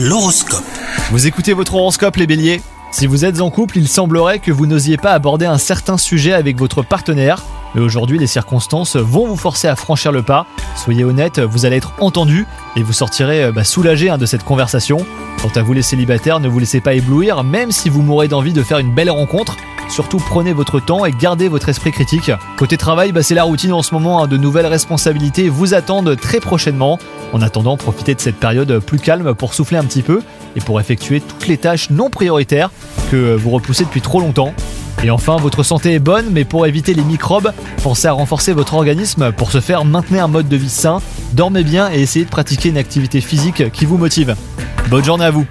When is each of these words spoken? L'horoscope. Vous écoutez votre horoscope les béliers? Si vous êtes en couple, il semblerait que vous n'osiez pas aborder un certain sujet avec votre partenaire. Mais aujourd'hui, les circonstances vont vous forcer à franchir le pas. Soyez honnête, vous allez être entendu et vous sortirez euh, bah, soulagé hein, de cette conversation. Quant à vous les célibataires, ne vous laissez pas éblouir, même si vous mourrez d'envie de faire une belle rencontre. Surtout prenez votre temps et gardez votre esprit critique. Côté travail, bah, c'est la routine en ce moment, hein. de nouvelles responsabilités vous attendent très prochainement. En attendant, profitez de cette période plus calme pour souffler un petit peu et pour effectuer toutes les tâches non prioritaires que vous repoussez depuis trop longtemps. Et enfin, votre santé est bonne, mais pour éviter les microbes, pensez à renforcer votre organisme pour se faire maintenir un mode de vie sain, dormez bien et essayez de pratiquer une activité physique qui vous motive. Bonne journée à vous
L'horoscope. 0.00 0.62
Vous 1.10 1.26
écoutez 1.26 1.54
votre 1.54 1.74
horoscope 1.74 2.14
les 2.18 2.28
béliers? 2.28 2.62
Si 2.92 3.08
vous 3.08 3.24
êtes 3.24 3.40
en 3.40 3.50
couple, 3.50 3.78
il 3.78 3.88
semblerait 3.88 4.38
que 4.38 4.52
vous 4.52 4.64
n'osiez 4.64 4.96
pas 4.96 5.10
aborder 5.10 5.44
un 5.44 5.58
certain 5.58 5.98
sujet 5.98 6.32
avec 6.32 6.56
votre 6.56 6.82
partenaire. 6.82 7.42
Mais 7.74 7.80
aujourd'hui, 7.80 8.16
les 8.16 8.28
circonstances 8.28 8.94
vont 8.94 9.26
vous 9.26 9.36
forcer 9.36 9.66
à 9.66 9.74
franchir 9.74 10.12
le 10.12 10.22
pas. 10.22 10.46
Soyez 10.76 11.02
honnête, 11.02 11.40
vous 11.40 11.66
allez 11.66 11.78
être 11.78 11.94
entendu 11.98 12.46
et 12.76 12.84
vous 12.84 12.92
sortirez 12.92 13.42
euh, 13.42 13.50
bah, 13.50 13.64
soulagé 13.64 14.08
hein, 14.08 14.18
de 14.18 14.26
cette 14.26 14.44
conversation. 14.44 14.98
Quant 15.42 15.50
à 15.56 15.62
vous 15.62 15.72
les 15.72 15.82
célibataires, 15.82 16.38
ne 16.38 16.46
vous 16.46 16.60
laissez 16.60 16.80
pas 16.80 16.94
éblouir, 16.94 17.42
même 17.42 17.72
si 17.72 17.88
vous 17.88 18.02
mourrez 18.02 18.28
d'envie 18.28 18.52
de 18.52 18.62
faire 18.62 18.78
une 18.78 18.94
belle 18.94 19.10
rencontre. 19.10 19.56
Surtout 19.88 20.18
prenez 20.18 20.52
votre 20.52 20.80
temps 20.80 21.04
et 21.04 21.12
gardez 21.12 21.48
votre 21.48 21.68
esprit 21.68 21.92
critique. 21.92 22.30
Côté 22.56 22.76
travail, 22.76 23.12
bah, 23.12 23.22
c'est 23.22 23.34
la 23.34 23.44
routine 23.44 23.72
en 23.72 23.82
ce 23.82 23.94
moment, 23.94 24.22
hein. 24.22 24.26
de 24.26 24.36
nouvelles 24.36 24.66
responsabilités 24.66 25.48
vous 25.48 25.74
attendent 25.74 26.16
très 26.20 26.40
prochainement. 26.40 26.98
En 27.32 27.42
attendant, 27.42 27.76
profitez 27.76 28.14
de 28.14 28.20
cette 28.20 28.36
période 28.36 28.78
plus 28.80 28.98
calme 28.98 29.34
pour 29.34 29.54
souffler 29.54 29.78
un 29.78 29.84
petit 29.84 30.02
peu 30.02 30.22
et 30.56 30.60
pour 30.60 30.80
effectuer 30.80 31.20
toutes 31.20 31.46
les 31.48 31.56
tâches 31.56 31.90
non 31.90 32.10
prioritaires 32.10 32.70
que 33.10 33.34
vous 33.34 33.50
repoussez 33.50 33.84
depuis 33.84 34.00
trop 34.00 34.20
longtemps. 34.20 34.54
Et 35.04 35.10
enfin, 35.10 35.36
votre 35.36 35.62
santé 35.62 35.94
est 35.94 36.00
bonne, 36.00 36.26
mais 36.32 36.44
pour 36.44 36.66
éviter 36.66 36.92
les 36.92 37.04
microbes, 37.04 37.52
pensez 37.82 38.08
à 38.08 38.12
renforcer 38.12 38.52
votre 38.52 38.74
organisme 38.74 39.30
pour 39.32 39.52
se 39.52 39.60
faire 39.60 39.84
maintenir 39.84 40.24
un 40.24 40.28
mode 40.28 40.48
de 40.48 40.56
vie 40.56 40.68
sain, 40.68 41.00
dormez 41.34 41.62
bien 41.62 41.90
et 41.92 42.00
essayez 42.00 42.24
de 42.24 42.30
pratiquer 42.30 42.70
une 42.70 42.78
activité 42.78 43.20
physique 43.20 43.70
qui 43.70 43.84
vous 43.84 43.96
motive. 43.96 44.34
Bonne 44.90 45.04
journée 45.04 45.24
à 45.24 45.30
vous 45.30 45.46